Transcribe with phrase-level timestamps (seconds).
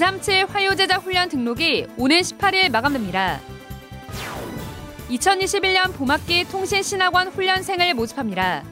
[0.00, 3.38] 237 화요제자 훈련 등록이 오는 18일 마감됩니다.
[5.10, 8.62] 2021년 봄학기 통신신학원 훈련생을 모집합니다.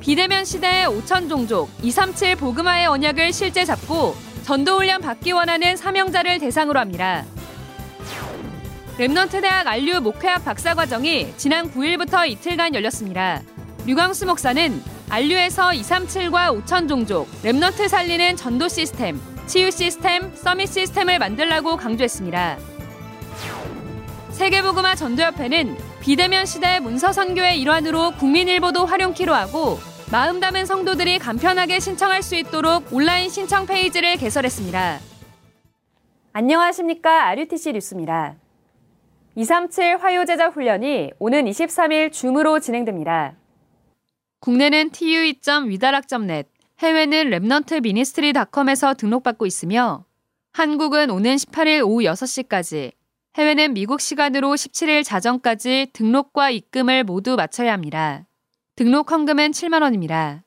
[0.00, 7.26] 비대면 시대의 5천 종족 237 복음화의 언약을 실제 잡고 전도훈련 받기 원하는 사명자를 대상으로 합니다.
[8.96, 13.42] Remnant 대학 RU 목회학 박사과정이 지난 9일부터 이틀간 열렸습니다.
[13.84, 21.76] 류광수 목사는 RU에서 237과 5천 종족, Remnant 살리는 전도 시스템, 치유 시스템, 서밋 시스템을 만들라고
[21.76, 22.56] 강조했습니다.
[24.30, 29.80] 세계보그마 전도협회는 비대면 시대 문서 선교의 일환으로 국민일보도 활용키로 하고
[30.12, 35.00] 마음 담은 성도들이 간편하게 신청할 수 있도록 온라인 신청 페이지를 개설했습니다.
[36.32, 37.26] 안녕하십니까.
[37.30, 38.36] RUTC 뉴스입니다.
[39.34, 43.34] 237 화요제자 훈련이 오는 23일 줌으로 진행됩니다.
[44.38, 46.48] 국내는 tu2.위다락.net,
[46.80, 50.06] 해외는 Remnant Ministry닷컴에서 등록받고 있으며
[50.54, 52.92] 한국은 오는 18일 오후 6시까지,
[53.36, 58.26] 해외는 미국 시간으로 17일 자정까지 등록과 입금을 모두 마쳐야 합니다.
[58.76, 60.42] 등록 헌금은 7만 원입니다.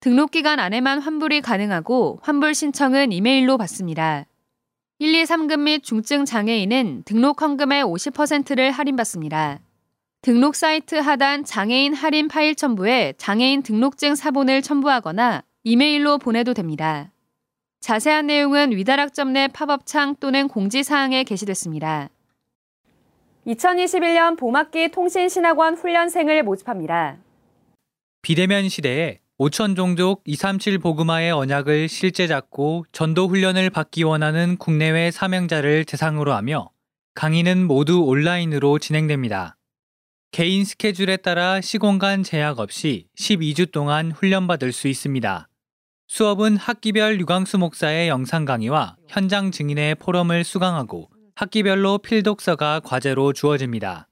[0.00, 4.26] 등록 기간 안에만 환불이 가능하고 환불 신청은 이메일로 받습니다.
[4.98, 9.60] 1, 2, 3급 및 중증 장애인은 등록 헌금의 50%를 할인받습니다.
[10.20, 17.10] 등록 사이트 하단 장애인 할인 파일 첨부에 장애인 등록증 사본을 첨부하거나 이메일로 보내도 됩니다.
[17.80, 22.10] 자세한 내용은 위다락점 내 팝업창 또는 공지사항에 게시됐습니다.
[23.46, 27.16] 2021년 봄학기 통신신학원 훈련생을 모집합니다.
[28.20, 35.86] 비대면 시대에 5천 종족 237 보그마의 언약을 실제 잡고 전도 훈련을 받기 원하는 국내외 사명자를
[35.86, 36.70] 대상으로 하며
[37.14, 39.56] 강의는 모두 온라인으로 진행됩니다.
[40.30, 45.48] 개인 스케줄에 따라 시공간 제약 없이 12주 동안 훈련받을 수 있습니다.
[46.06, 54.08] 수업은 학기별 유광수 목사의 영상 강의와 현장 증인의 포럼을 수강하고 학기별로 필독서가 과제로 주어집니다.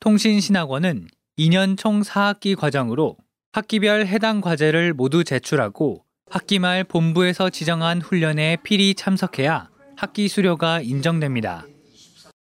[0.00, 1.08] 통신신학원은
[1.38, 3.16] 2년 총 4학기 과정으로
[3.52, 11.66] 학기별 해당 과제를 모두 제출하고 학기 말 본부에서 지정한 훈련에 필히 참석해야 학기 수료가 인정됩니다.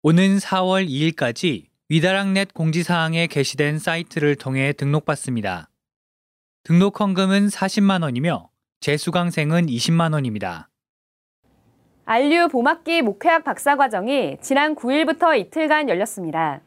[0.03, 5.69] 오는 4월 2일까지 위다락넷 공지사항에 게시된 사이트를 통해 등록받습니다.
[6.63, 8.49] 등록 헌금은 40만 원이며
[8.85, 10.69] 재수강생은 20만 원입니다.
[12.05, 16.61] RU 봄학기 목회학 박사과정이 지난 9일부터 이틀간 열렸습니다.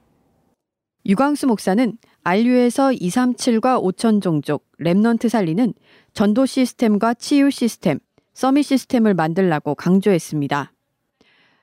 [1.06, 5.76] 류광수 목사는 RU에서 237과 5천 종족, Remnant 살리는
[6.14, 8.00] 전도 시스템과 치유 시스템,
[8.34, 10.74] Summit 시스템을 만들라고 강조했습니다.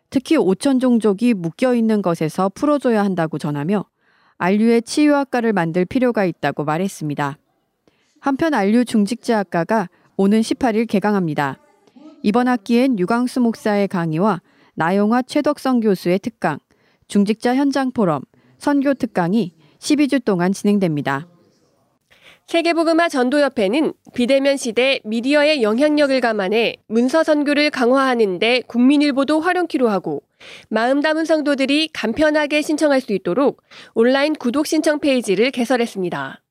[0.09, 3.87] 특히 5천 종족이 묶여 있는 것에서 풀어줘야 한다고 전하며
[4.39, 7.39] 안류의 치유학과를 만들 필요가 있다고 말했습니다.
[8.21, 11.59] 한편 안류 중직자학과가 오는 18일 개강합니다.
[12.23, 14.41] 이번 학기엔 유광수 목사의 강의와
[14.75, 16.59] 나용화 최덕성 교수의 특강,
[17.09, 18.23] 중직자 현장 포럼,
[18.59, 21.27] 선교 특강이 12주 동안 진행됩니다.
[22.47, 30.23] 세계복음화 전도협회는 비대면 시대 미디어의 영향력을 감안해 문서 선교를 강화하는 데 국민일보도 활용키로 하고
[30.69, 33.63] 마음 담은 성도들이 간편하게 신청할 수 있도록
[33.95, 36.44] 온라인 구독 신청 페이지를 개설했습니다.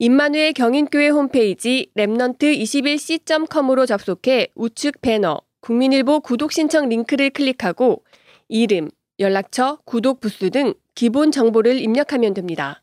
[0.00, 8.02] 임마누엘 경인교회 홈페이지 랩넌트21c.com으로 접속해 우측 배너 국민일보 구독 신청 링크를 클릭하고
[8.48, 8.90] 이름,
[9.20, 12.82] 연락처, 구독 부스 등 기본 정보를 입력하면 됩니다.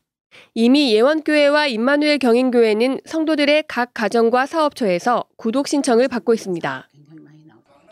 [0.54, 6.88] 이미 예원교회와 임마누엘 경인교회는 성도들의 각 가정과 사업처에서 구독 신청을 받고 있습니다.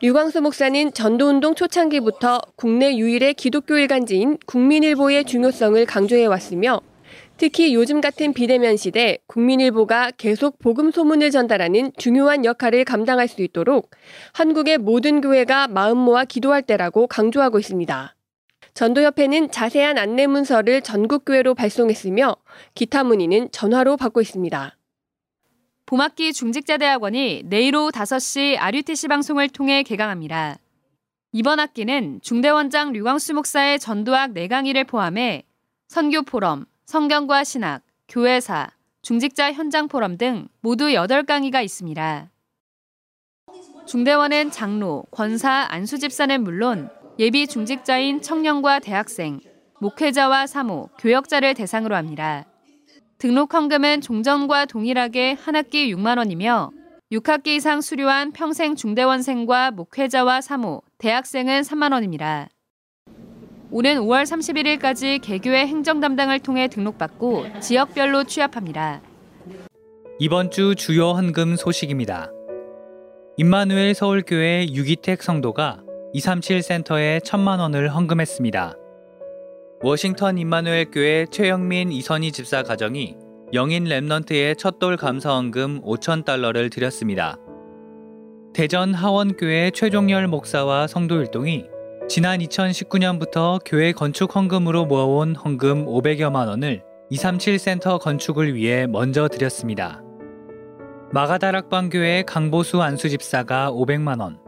[0.00, 6.80] 류광수 목사는 전도운동 초창기부터 국내 유일의 기독교 일간지인 국민일보의 중요성을 강조해 왔으며
[7.40, 13.92] 특히 요즘 같은 비대면 시대 국민일보가 계속 복음 소문을 전달하는 중요한 역할을 감당할 수 있도록
[14.34, 18.14] 한국의 모든 교회가 마음 모아 기도할 때라고 강조하고 있습니다.
[18.74, 22.36] 전도협회는 자세한 안내 문서를 전국 교회로 발송했으며
[22.74, 24.76] 기타 문의는 전화로 받고 있습니다.
[25.86, 30.58] 봄학기 중직자대학원이 내일 오후 5시 RUTC 방송을 통해 개강합니다.
[31.32, 35.44] 이번 학기는 중대원장 류광수 목사의 전도학 4강의를 포함해
[35.88, 38.68] 선교 포럼, 성경과 신학, 교회사,
[39.02, 42.28] 중직자 현장 포럼 등 모두 8강의가 있습니다.
[43.86, 46.90] 중대원은 장로, 권사, 안수집사는 물론
[47.20, 49.38] 예비 중직자인 청년과 대학생,
[49.78, 52.46] 목회자와 사모, 교역자를 대상으로 합니다.
[53.18, 56.72] 등록 헌금은 종전과 동일하게 한 학기 6만 원이며
[57.12, 62.48] 6학기 이상 수료한 평생 중대원생과 목회자와 사모, 대학생은 3만 원입니다.
[63.72, 69.00] 오는 5월 31일까지 개교의 행정 담당을 통해 등록받고 지역별로 취합합니다.
[70.18, 72.32] 이번 주 주요 헌금 소식입니다.
[73.36, 75.82] 임마누엘 서울교회 유기택 성도가
[76.12, 78.74] 237 센터에 천만 원을 헌금했습니다.
[79.82, 83.16] 워싱턴 임마누엘 교회 최영민 이선희 집사 가정이
[83.54, 87.38] 영인 Remnant의 첫돌 감사 헌금 5천 달러를 드렸습니다.
[88.52, 91.66] 대전 하원교회 최종열 목사와 성도 일동이
[92.10, 100.02] 지난 2019년부터 교회 건축 헌금으로 모아온 헌금 500여만 원을 237 센터 건축을 위해 먼저 드렸습니다.
[101.12, 104.40] 마가다락방교회 강보수 안수집사가 500만 원,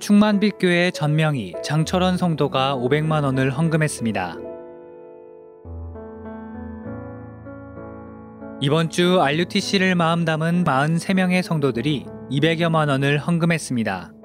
[0.00, 4.36] 충만빛교회 전명희 장철원 성도가 500만 원을 헌금했습니다.
[8.60, 14.15] 이번 주 RUTC를 마음 담은 43명의 성도들이 200여만 원을 헌금했습니다.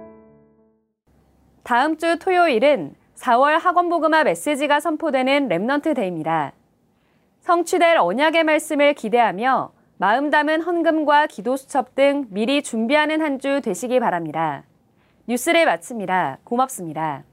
[1.63, 6.53] 다음 주 토요일은 4월 학원복음화 메시지가 선포되는 Remnant Day입니다.
[7.41, 13.99] 성취될 언약의 말씀을 기대하며 마음 담은 헌금과 기도 수첩 등 미리 준비하는 한 주 되시기
[13.99, 14.63] 바랍니다.
[15.27, 16.39] 뉴스를 마칩니다.
[16.43, 17.23] 고맙습니다.